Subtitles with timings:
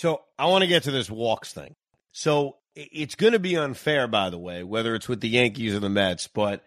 [0.00, 1.74] So I want to get to this walks thing.
[2.12, 5.78] So it's going to be unfair, by the way, whether it's with the Yankees or
[5.78, 6.64] the Mets, but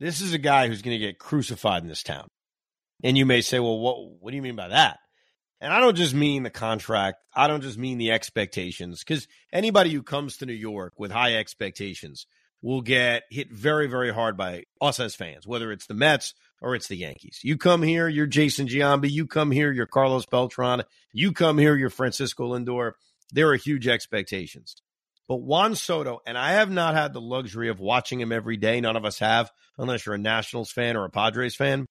[0.00, 2.26] this is a guy who's going to get crucified in this town.
[3.04, 4.98] And you may say, well, what, what do you mean by that?
[5.60, 7.18] And I don't just mean the contract.
[7.32, 11.36] I don't just mean the expectations, because anybody who comes to New York with high
[11.36, 12.26] expectations
[12.62, 16.74] will get hit very, very hard by us as fans, whether it's the Mets or
[16.74, 17.40] it's the Yankees.
[17.42, 19.10] You come here, you're Jason Giambi.
[19.10, 20.84] You come here, you're Carlos Beltran.
[21.12, 22.92] You come here, you're Francisco Lindor.
[23.32, 24.76] There are huge expectations.
[25.28, 28.80] But Juan Soto, and I have not had the luxury of watching him every day.
[28.80, 31.86] None of us have, unless you're a Nationals fan or a Padres fan.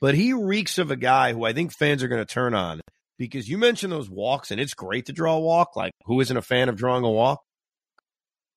[0.00, 2.80] But he reeks of a guy who I think fans are going to turn on
[3.18, 5.76] because you mentioned those walks, and it's great to draw a walk.
[5.76, 7.43] Like, who isn't a fan of drawing a walk?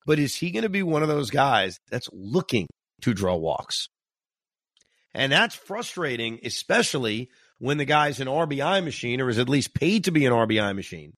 [0.07, 2.65] But is he going to be one of those guys that's looking
[3.01, 3.89] to draw walks?
[5.13, 10.05] And that's frustrating, especially when the guy's an RBI machine or is at least paid
[10.05, 11.11] to be an RBI machine.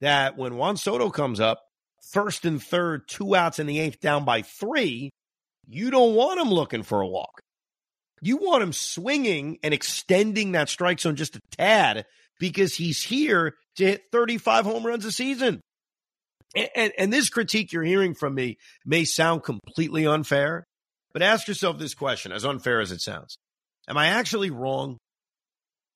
[0.00, 1.62] That when Juan Soto comes up,
[2.12, 5.08] first and third, two outs in the eighth, down by three,
[5.66, 7.40] you don't want him looking for a walk.
[8.20, 12.04] You want him swinging and extending that strike zone just a tad
[12.38, 15.60] because he's here to hit 35 home runs a season.
[16.54, 20.64] And, and, this critique you're hearing from me may sound completely unfair,
[21.12, 23.36] but ask yourself this question, as unfair as it sounds.
[23.88, 24.98] Am I actually wrong?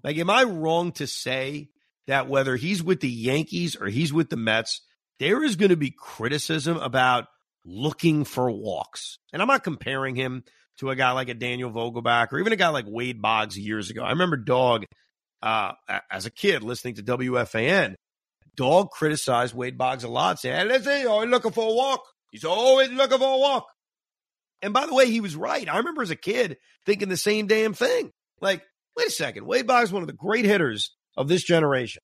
[0.03, 1.69] Like, am I wrong to say
[2.07, 4.81] that whether he's with the Yankees or he's with the Mets,
[5.19, 7.27] there is going to be criticism about
[7.65, 9.19] looking for walks?
[9.33, 10.45] And I'm not comparing him
[10.79, 13.91] to a guy like a Daniel Vogelbach or even a guy like Wade Boggs years
[13.91, 14.03] ago.
[14.03, 14.85] I remember Dog
[15.43, 15.73] uh,
[16.11, 17.95] as a kid listening to WFAN.
[18.59, 22.03] Dog criticized Wade Boggs a lot, saying, hey, oh, listen, he's looking for a walk.
[22.33, 23.67] He's always looking for a walk.
[24.61, 25.69] And by the way, he was right.
[25.69, 28.11] I remember as a kid thinking the same damn thing.
[28.41, 28.63] Like,
[28.97, 29.47] wait a second.
[29.47, 32.03] Wade Boggs is one of the great hitters of this generation.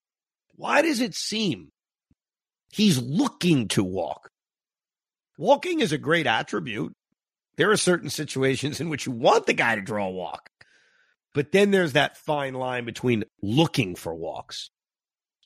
[0.54, 1.72] Why does it seem
[2.72, 4.30] he's looking to walk?
[5.36, 6.92] Walking is a great attribute.
[7.56, 10.48] There are certain situations in which you want the guy to draw a walk.
[11.34, 14.70] But then there's that fine line between looking for walks.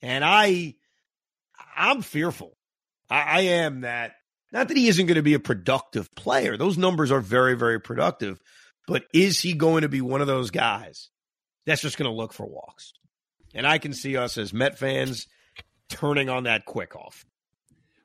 [0.03, 0.75] And I
[1.79, 2.57] I'm fearful.
[3.09, 4.13] I, I am that
[4.53, 6.57] not that he isn't going to be a productive player.
[6.57, 8.41] Those numbers are very, very productive.
[8.87, 11.11] But is he going to be one of those guys
[11.67, 12.93] that's just going to look for walks?
[13.55, 15.27] And I can see us as Met fans
[15.91, 17.25] turning on that quick off.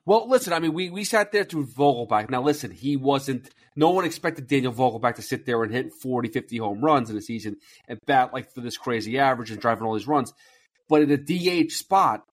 [0.06, 2.28] Well, listen, I mean, we, we sat there through Vogelbach.
[2.28, 6.28] Now, listen, he wasn't, no one expected Daniel Vogelbach to sit there and hit 40,
[6.28, 7.56] 50 home runs in a season
[7.88, 10.34] and bat like for this crazy average and driving all these runs.
[10.90, 12.24] But in a DH spot,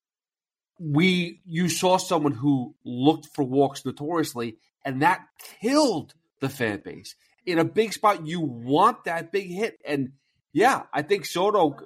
[0.82, 5.22] we you saw someone who looked for walks notoriously, and that
[5.62, 7.16] killed the fan base.
[7.46, 10.14] In a big spot, you want that big hit, and
[10.54, 11.78] yeah, I think Soto,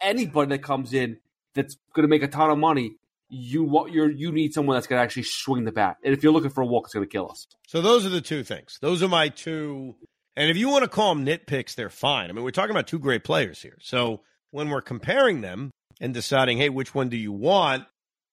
[0.00, 1.18] anybody that comes in
[1.54, 2.96] that's going to make a ton of money,
[3.28, 6.22] you want you you need someone that's going to actually swing the bat, and if
[6.22, 7.46] you're looking for a walk, it's going to kill us.
[7.66, 8.78] So those are the two things.
[8.80, 9.94] Those are my two.
[10.34, 12.30] And if you want to call them nitpicks, they're fine.
[12.30, 13.76] I mean, we're talking about two great players here.
[13.82, 15.70] So when we're comparing them
[16.00, 17.84] and deciding, hey, which one do you want?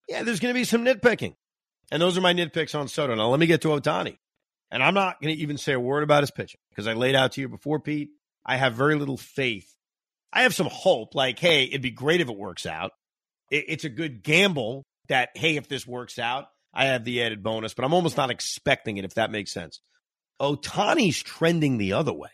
[0.10, 1.36] Yeah, there's going to be some nitpicking.
[1.92, 3.16] And those are my nitpicks on Soto.
[3.16, 4.18] Now, let me get to Ohtani.
[4.72, 7.16] And I'm not going to even say a word about his pitching because I laid
[7.16, 8.10] out to you before, Pete.
[8.46, 9.72] I have very little faith.
[10.34, 12.92] I have some hope, like, hey, it'd be great if it works out.
[13.52, 17.74] It's a good gamble that, hey, if this works out, I have the added bonus,
[17.74, 19.80] but I'm almost not expecting it, if that makes sense.
[20.40, 22.30] Ohtani's trending the other way.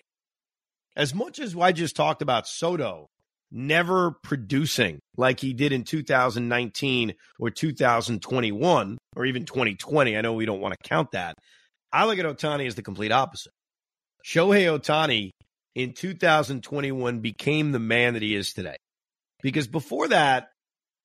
[0.97, 3.09] As much as I just talked about Soto
[3.51, 10.17] never producing like he did in 2019 or 2021 or even 2020.
[10.17, 11.35] I know we don't want to count that.
[11.91, 13.51] I look at Ohtani as the complete opposite.
[14.25, 15.29] Shohei Ohtani
[15.75, 18.77] in 2021 became the man that he is today.
[19.41, 20.49] Because before that,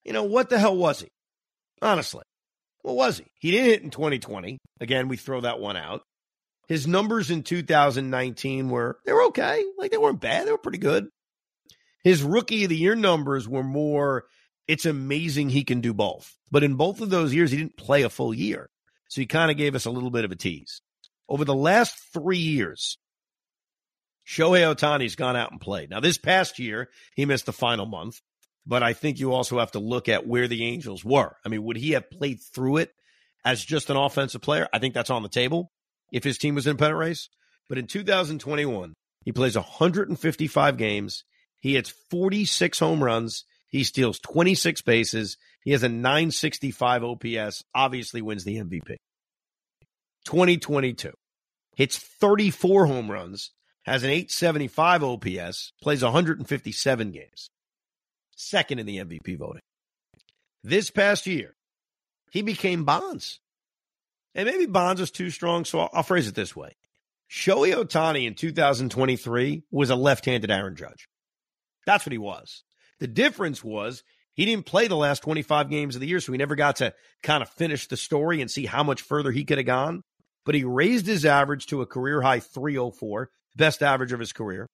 [0.04, 1.08] you know, what the hell was he?
[1.82, 2.22] Honestly,
[2.82, 3.26] what was he?
[3.38, 4.58] He didn't hit in 2020.
[4.80, 6.02] Again, we throw that one out.
[6.68, 9.64] His numbers in 2019 were, they were okay.
[9.76, 10.46] Like they weren't bad.
[10.46, 11.08] They were pretty good.
[12.02, 14.24] His rookie of the year numbers were more,
[14.66, 16.36] it's amazing he can do both.
[16.50, 18.70] But in both of those years, he didn't play a full year.
[19.08, 20.80] So he kind of gave us a little bit of a tease.
[21.28, 22.96] Over the last three years,
[24.26, 25.90] Shohei Ohtani's gone out and played.
[25.90, 28.20] Now, this past year, he missed the final month,
[28.64, 31.36] but I think you also have to look at where the Angels were.
[31.44, 32.92] I mean, would he have played through it
[33.44, 34.68] as just an offensive player?
[34.72, 35.72] I think that's on the table
[36.12, 37.28] if his team was in a pennant race.
[37.68, 38.94] But in 2021,
[39.24, 41.24] he plays 155 games.
[41.60, 43.44] He hits 46 home runs.
[43.68, 45.36] He steals 26 bases.
[45.62, 48.96] He has a 965 OPS, obviously wins the MVP.
[50.24, 51.12] 2022
[51.76, 53.52] hits 34 home runs,
[53.84, 57.48] has an 875 OPS, plays 157 games.
[58.36, 59.62] Second in the MVP voting.
[60.62, 61.54] This past year,
[62.30, 63.40] he became Bonds.
[64.34, 66.72] And maybe Bonds is too strong, so I'll, phrase it this way.
[67.30, 71.06] Shohei Ohtani in 2023 was a left handed Aaron Judge.
[71.90, 72.62] That's what he was.
[73.00, 74.04] The difference was
[74.34, 76.94] he didn't play the last 25 games of the year, so he never got to
[77.24, 80.02] kind of finish the story and see how much further he could have gone.
[80.44, 84.68] But he raised his average to a career high 304, best average of his career.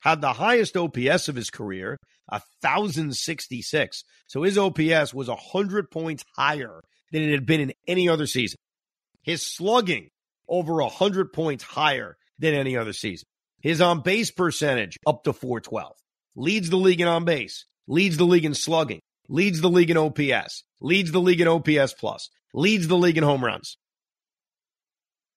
[0.00, 1.98] Had the highest OPS of his career,
[2.30, 4.04] 1,066.
[4.28, 6.80] So his OPS was 100 points higher
[7.12, 8.56] than it had been in any other season.
[9.20, 10.08] His slugging
[10.48, 13.26] over 100 points higher than any other season.
[13.60, 15.92] His on base percentage up to 412.
[16.34, 19.96] Leads the league in on base, leads the league in slugging, leads the league in
[19.96, 23.76] OPS, leads the league in OPS plus, leads the league in home runs.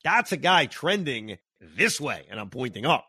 [0.03, 3.05] That's a guy trending this way, and I'm pointing up.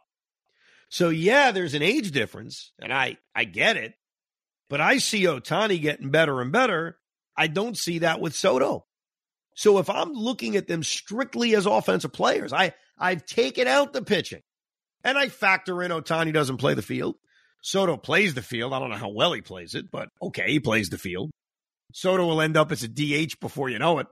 [0.88, 3.94] So yeah, there's an age difference, and I I get it,
[4.68, 6.98] but I see Ohtani getting better and better.
[7.36, 8.86] I don't see that with Soto.
[9.54, 14.02] So if I'm looking at them strictly as offensive players, I I've taken out the
[14.02, 14.42] pitching.
[15.04, 17.16] And I factor in Ohtani doesn't play the field.
[17.66, 18.72] Soto plays the field.
[18.72, 21.32] I don't know how well he plays it, but okay, he plays the field.
[21.92, 24.06] Soto will end up as a DH before you know it.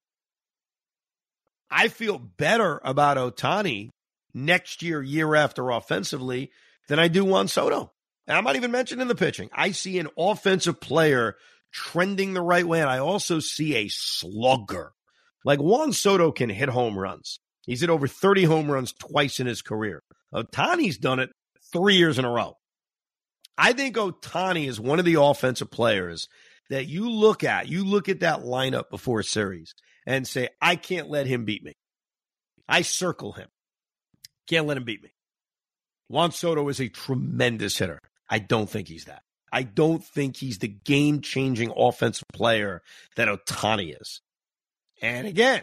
[1.71, 3.91] I feel better about Ohtani
[4.35, 6.51] next year, year after offensively
[6.89, 7.93] than I do Juan Soto.
[8.27, 9.51] And I'm not even mentioning the pitching.
[9.53, 11.37] I see an offensive player
[11.73, 14.91] trending the right way, and I also see a slugger.
[15.45, 17.39] Like Juan Soto can hit home runs.
[17.67, 20.03] He's hit over 30 home runs twice in his career.
[20.35, 21.31] Ohtani's done it
[21.73, 22.57] three years in a row.
[23.57, 26.29] I think Ohtani is one of the offensive players
[26.71, 29.75] that you look at, you look at that lineup before a series
[30.07, 31.73] and say, I can't let him beat me.
[32.69, 33.49] I circle him.
[34.49, 35.11] Can't let him beat me.
[36.09, 37.99] Juan Soto is a tremendous hitter.
[38.29, 39.23] I don't think he's that.
[39.53, 42.83] I don't think he's the game changing offensive player
[43.17, 44.21] that Ohtani is.
[45.01, 45.63] And again,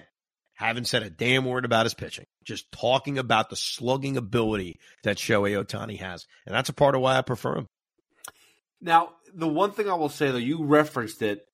[0.53, 2.25] haven't said a damn word about his pitching.
[2.43, 6.25] Just talking about the slugging ability that Shohei Ohtani has.
[6.45, 7.67] And that's a part of why I prefer him.
[8.81, 11.45] Now, the one thing I will say though, you referenced it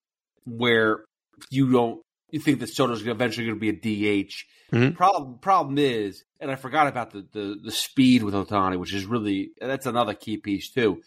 [0.45, 1.03] where
[1.50, 4.33] you don't you think that Soto's eventually going to be a DH.
[4.71, 4.95] Mm-hmm.
[4.95, 9.06] Problem problem is, and I forgot about the, the the speed with Ohtani, which is
[9.06, 11.01] really that's another key piece too.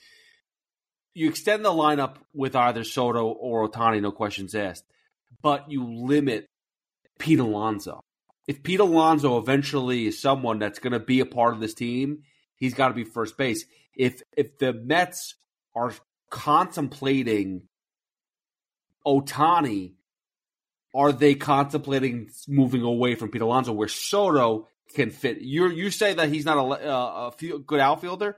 [1.12, 4.84] You extend the lineup with either Soto or Ohtani, no questions asked,
[5.42, 6.46] but you limit
[7.18, 8.00] Pete Alonso.
[8.46, 12.22] If Pete Alonso eventually is someone that's going to be a part of this team,
[12.56, 13.64] he's got to be first base.
[13.94, 15.34] If if the Mets
[15.74, 15.92] are
[16.30, 17.62] contemplating
[19.06, 19.94] Ohtani,
[20.94, 25.40] are they contemplating moving away from Pete Alonso where Soto can fit?
[25.40, 28.36] You you say that he's not a, uh, a, a field, good outfielder.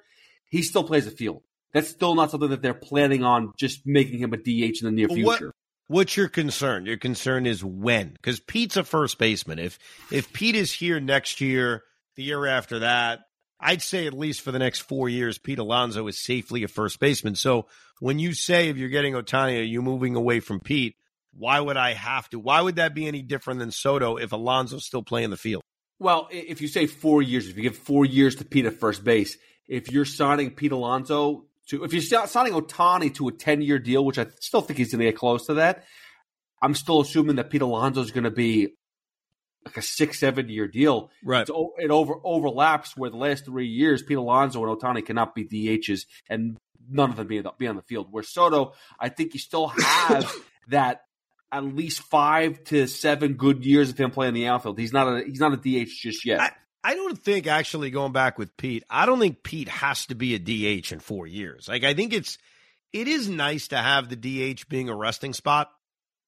[0.50, 1.42] He still plays the field.
[1.72, 4.90] That's still not something that they're planning on just making him a DH in the
[4.90, 5.46] near future.
[5.46, 5.54] What,
[5.86, 6.84] what's your concern?
[6.84, 8.10] Your concern is when?
[8.10, 9.58] Because Pete's a first baseman.
[9.58, 9.78] If
[10.10, 11.82] if Pete is here next year,
[12.16, 13.20] the year after that,
[13.62, 16.98] I'd say at least for the next four years, Pete Alonso is safely a first
[16.98, 17.36] baseman.
[17.36, 17.66] So
[18.00, 20.96] when you say if you're getting Ohtani, are you moving away from Pete?
[21.32, 22.40] Why would I have to?
[22.40, 25.62] Why would that be any different than Soto if Alonso's still playing the field?
[26.00, 29.04] Well, if you say four years, if you give four years to Pete at first
[29.04, 29.38] base,
[29.68, 34.04] if you're signing Pete Alonso to, if you're signing Ohtani to a 10 year deal,
[34.04, 35.84] which I still think he's going to get close to that,
[36.60, 38.74] I'm still assuming that Pete Alonso is going to be
[39.64, 41.10] like a six, seven year deal.
[41.24, 41.46] Right.
[41.46, 45.44] So it over overlaps where the last three years, Pete Alonso and Ohtani cannot be
[45.44, 48.08] DHs and none of them be, be on the field.
[48.10, 50.32] Where Soto, I think you still have
[50.68, 51.02] that
[51.50, 54.78] at least five to seven good years of him playing the outfield.
[54.78, 56.40] He's not a he's not a DH just yet.
[56.40, 56.50] I,
[56.84, 60.34] I don't think actually going back with Pete, I don't think Pete has to be
[60.34, 61.68] a DH in four years.
[61.68, 62.38] Like I think it's
[62.92, 65.70] it is nice to have the DH being a resting spot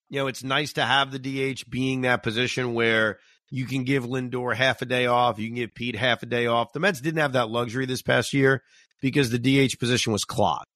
[0.08, 3.18] you know, it's nice to have the DH being that position where
[3.50, 6.46] you can give Lindor half a day off, you can give Pete half a day
[6.46, 6.72] off.
[6.72, 8.62] The Mets didn't have that luxury this past year
[9.00, 10.66] because the DH position was clogged.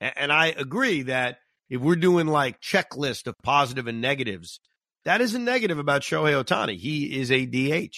[0.00, 1.38] And I agree that
[1.70, 4.60] if we're doing like checklist of positive and negatives,
[5.04, 6.78] that isn't negative about Shohei Ohtani.
[6.78, 7.94] He is a DH.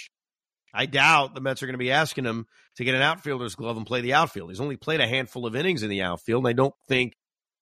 [0.72, 2.46] I doubt the Mets are going to be asking him
[2.76, 4.50] to get an outfielder's glove and play the outfield.
[4.50, 7.14] He's only played a handful of innings in the outfield, and I don't think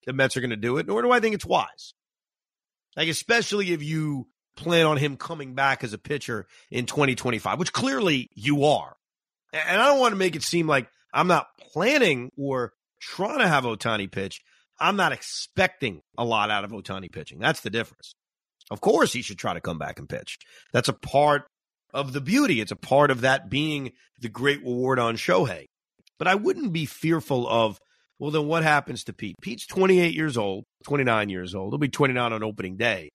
[0.06, 1.94] the Mets are going to do it, nor do I think it's wise.
[2.96, 7.72] Like, especially if you plan on him coming back as a pitcher in 2025, which
[7.72, 8.96] clearly you are.
[9.52, 13.48] And I don't want to make it seem like I'm not planning or trying to
[13.48, 14.40] have Ohtani pitch.
[14.78, 17.38] I'm not expecting a lot out of Ohtani pitching.
[17.38, 18.14] That's the difference.
[18.70, 20.38] Of course, he should try to come back and pitch.
[20.72, 21.44] That's a part
[21.92, 22.60] of the beauty.
[22.60, 25.66] It's a part of that being the great reward on Shohei.
[26.18, 27.78] But I wouldn't be fearful of
[28.18, 29.36] well, then what happens to Pete?
[29.40, 31.72] Pete's 28 years old, 29 years old.
[31.72, 33.10] He'll be 29 on opening day.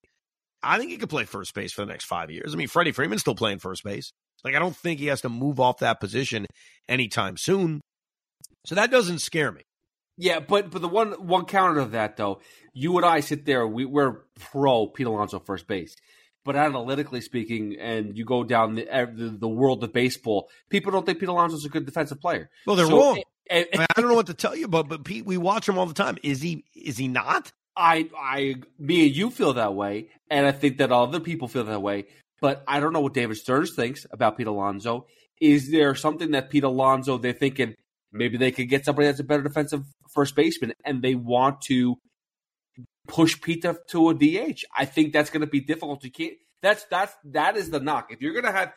[0.61, 2.53] I think he could play first base for the next five years.
[2.53, 4.11] I mean, Freddie Freeman's still playing first base.
[4.43, 6.45] Like, I don't think he has to move off that position
[6.87, 7.81] anytime soon.
[8.65, 9.61] So that doesn't scare me.
[10.17, 12.41] Yeah, but but the one one counter to that though,
[12.73, 15.95] you and I sit there, we, we're pro Pete Alonso first base.
[16.43, 21.05] But analytically speaking, and you go down the, the, the world of baseball, people don't
[21.05, 22.49] think Pete Alonso's a good defensive player.
[22.65, 23.23] Well, they're so, wrong.
[23.49, 25.77] And, and, I don't know what to tell you, but but Pete, we watch him
[25.77, 26.17] all the time.
[26.23, 27.51] Is he is he not?
[27.75, 31.63] I I me and you feel that way, and I think that other people feel
[31.63, 32.05] that way.
[32.41, 35.07] But I don't know what David Stearns thinks about Pete Alonso.
[35.41, 37.75] Is there something that Pete Alonso they're thinking
[38.11, 41.95] maybe they could get somebody that's a better defensive first baseman, and they want to
[43.07, 44.63] push Pete to a DH?
[44.77, 46.03] I think that's going to be difficult.
[46.03, 46.33] You can't.
[46.61, 48.11] That's that's that is the knock.
[48.11, 48.73] If you're going to have,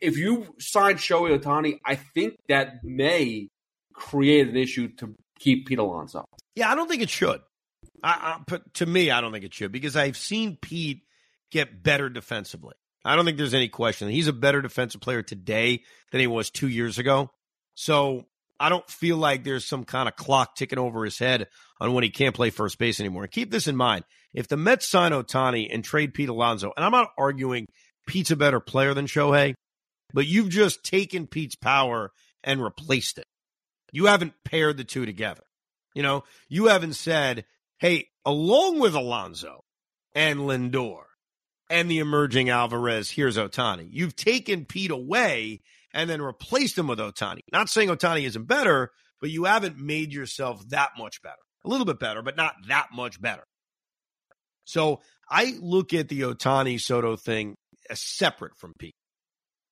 [0.00, 3.48] if you sign Shohei Ohtani, I think that may
[3.94, 6.24] create an issue to keep Pete Alonso.
[6.54, 7.40] Yeah, I don't think it should.
[8.02, 11.02] I, I, to me, I don't think it should because I've seen Pete
[11.50, 12.74] get better defensively.
[13.04, 14.08] I don't think there's any question.
[14.08, 17.30] He's a better defensive player today than he was two years ago.
[17.74, 18.26] So
[18.58, 21.48] I don't feel like there's some kind of clock ticking over his head
[21.80, 23.24] on when he can't play first base anymore.
[23.24, 24.04] And keep this in mind.
[24.32, 27.66] If the Mets sign Ohtani and trade Pete Alonso, and I'm not arguing
[28.06, 29.54] Pete's a better player than Shohei,
[30.12, 32.10] but you've just taken Pete's power
[32.42, 33.24] and replaced it.
[33.94, 35.44] You haven't paired the two together.
[35.94, 37.44] You know, you haven't said,
[37.78, 39.62] hey, along with Alonso
[40.16, 41.04] and Lindor
[41.70, 43.86] and the emerging Alvarez, here's Ohtani.
[43.88, 45.60] You've taken Pete away
[45.92, 47.38] and then replaced him with Ohtani.
[47.52, 51.36] Not saying Ohtani isn't better, but you haven't made yourself that much better.
[51.64, 53.44] A little bit better, but not that much better.
[54.64, 57.54] So I look at the Ohtani Soto thing
[57.88, 58.96] as separate from Pete.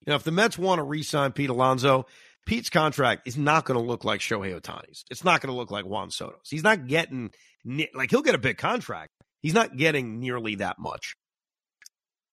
[0.06, 2.06] Know, if the Mets want to re-sign Pete Alonso,
[2.46, 5.04] Pete's contract is not going to look like Shohei Ohtani's.
[5.10, 6.48] It's not going to look like Juan Soto's.
[6.48, 7.30] He's not getting
[7.94, 9.10] like he'll get a big contract.
[9.40, 11.14] He's not getting nearly that much.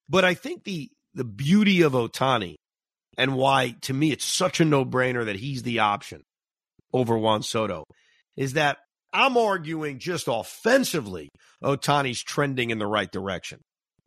[0.07, 2.55] But I think the the beauty of Ohtani
[3.17, 6.21] and why to me it's such a no-brainer that he's the option
[6.93, 7.83] over Juan Soto
[8.35, 8.77] is that
[9.11, 11.29] I'm arguing just offensively
[11.63, 13.59] Ohtani's trending in the right direction.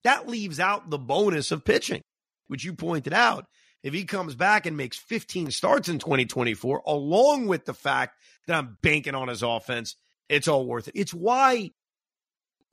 [0.04, 2.02] That leaves out the bonus of pitching,
[2.49, 3.44] which you pointed out
[3.82, 8.56] if he comes back and makes 15 starts in 2024, along with the fact that
[8.56, 9.96] I'm banking on his offense,
[10.28, 10.94] it's all worth it.
[10.96, 11.70] It's why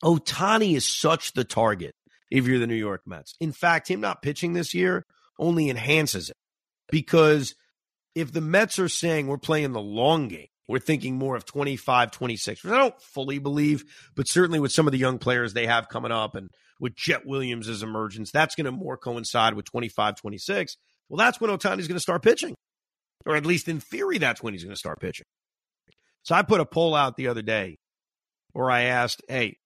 [0.04, 1.96] Ohtani is such the target
[2.30, 3.36] if you're the New York Mets.
[3.40, 5.06] In fact, him not pitching this year
[5.38, 6.38] only enhances it
[6.90, 7.56] because
[8.16, 12.12] if the Mets are saying we're playing the long game, we're thinking more of 25,
[12.12, 13.84] 26, which I don't fully believe,
[14.16, 17.26] but certainly with some of the young players they have coming up and with Jett
[17.26, 20.78] Williams' emergence, that's going to more coincide with 25, 26.
[21.10, 22.56] Well, that's when Ohtani's going to start pitching,
[23.26, 25.26] or at least in theory, that's when he's going to start pitching.
[26.24, 27.78] So I put a poll out the other day
[28.54, 29.58] where I asked, hey,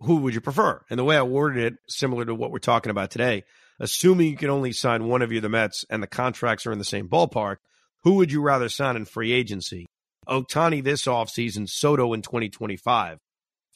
[0.00, 0.80] who would you prefer?
[0.90, 3.42] And the way I worded it, similar to what we're talking about today,
[3.80, 6.78] assuming you can only sign one of you, the Mets, and the contracts are in
[6.78, 7.56] the same ballpark,
[8.02, 9.86] who would you rather sign in free agency?
[10.28, 13.18] Ohtani this offseason, Soto in 2025.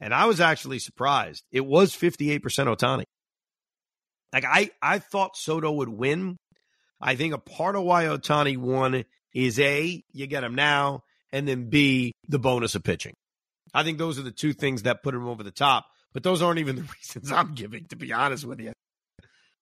[0.00, 1.42] And I was actually surprised.
[1.50, 3.04] It was 58% Ohtani.
[4.32, 6.37] Like I, I thought Soto would win
[7.00, 11.47] I think a part of why Ohtani won is A, you get him now, and
[11.47, 13.14] then B, the bonus of pitching.
[13.75, 16.43] I think those are the two things that put him over the top, but those
[16.43, 18.73] aren't even the reasons I'm giving, to be honest with you.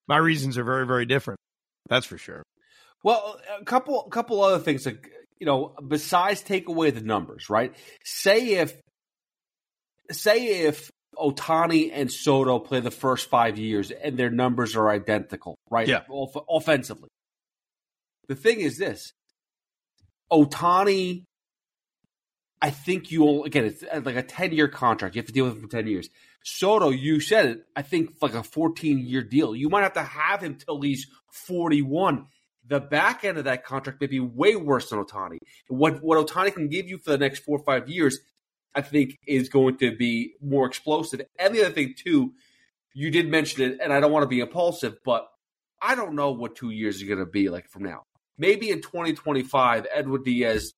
[0.09, 1.41] My reasons are very, very different.
[1.89, 2.43] That's for sure.
[3.03, 7.75] Well, a couple, a couple other things you know, besides take away the numbers, right?
[8.05, 8.81] Say if,
[10.11, 15.57] say if Ohtani and Soto play the first five years and their numbers are identical,
[15.71, 15.89] right?
[15.89, 16.03] Yeah.
[16.09, 17.09] Off- offensively,
[18.29, 19.13] the thing is this
[20.31, 21.25] Ohtani,
[22.61, 25.15] I think you will, again, it's uh, like a 10 year contract.
[25.15, 26.09] You have to deal with him for 10 years.
[26.43, 29.55] Soto, you said it, I think like a 14 year deal.
[29.55, 32.27] You might have to have him till he's 41.
[32.69, 35.39] The back end of that contract may be way worse than Ohtani.
[35.69, 38.19] What, what Ohtani can give you for the next four or five years,
[38.75, 41.21] I think, is going to be more explosive.
[41.39, 42.33] And the other thing, too,
[42.93, 45.29] you did mention it, and I don't want to be impulsive, but
[45.81, 48.06] I don't know what two years are going to be like from now
[48.39, 50.73] maybe in 2025, Edward Diaz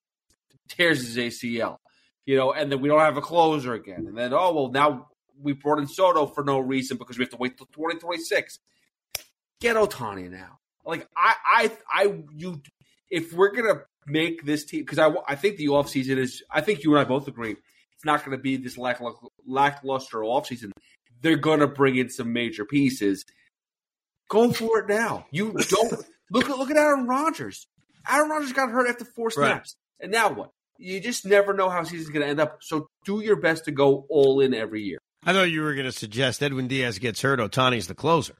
[0.68, 1.78] tears his ACL,
[2.26, 4.06] you know, and then we don't have a closer again.
[4.06, 5.08] And then, oh, well, now
[5.40, 8.58] we brought in Soto for no reason because we have to wait till 2026.
[9.60, 10.58] Get Ohtani now.
[10.84, 12.62] Like, I, I, I, you,
[13.10, 16.60] if we're going to make this team, because I, I think the offseason is, I
[16.60, 19.00] think you and I both agree, it's not going to be this lack,
[19.46, 20.70] lackluster offseason.
[21.20, 23.24] They're going to bring in some major pieces.
[24.28, 25.26] Go for it now.
[25.30, 26.04] You don't.
[26.30, 27.66] Look at look at Aaron Rodgers.
[28.08, 30.04] Aaron Rodgers got hurt after four snaps, right.
[30.04, 30.50] and now what?
[30.78, 32.58] You just never know how season's going to end up.
[32.62, 34.98] So do your best to go all in every year.
[35.24, 37.40] I thought you were going to suggest Edwin Diaz gets hurt.
[37.40, 38.34] Ohtani's the closer.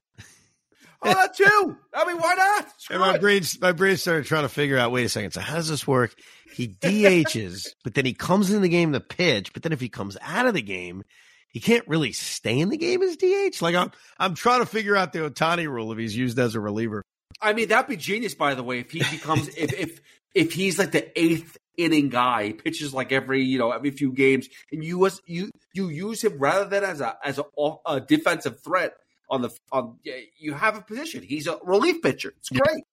[1.01, 1.77] Oh, that too.
[1.93, 2.67] I mean, why not?
[2.81, 3.21] Screw And my it.
[3.21, 4.91] brain, my brain started trying to figure out.
[4.91, 5.31] Wait a second.
[5.31, 6.13] So how does this work?
[6.53, 9.53] He DHs, but then he comes in the game to pitch.
[9.53, 11.03] But then if he comes out of the game,
[11.51, 13.61] he can't really stay in the game as DH.
[13.61, 16.59] Like I'm, I'm trying to figure out the Ohtani rule if he's used as a
[16.59, 17.03] reliever.
[17.41, 20.01] I mean, that'd be genius, by the way, if he becomes if if
[20.33, 24.11] if he's like the eighth inning guy, he pitches like every you know every few
[24.11, 28.01] games, and you was you you use him rather than as a as a, a
[28.01, 28.93] defensive threat
[29.29, 29.97] on the on
[30.37, 31.23] you have a position.
[31.23, 32.33] He's a relief pitcher.
[32.37, 32.83] It's great.